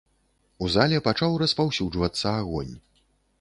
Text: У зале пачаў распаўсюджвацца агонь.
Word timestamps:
У 0.63 0.69
зале 0.75 1.01
пачаў 1.07 1.37
распаўсюджвацца 1.43 2.27
агонь. 2.41 2.75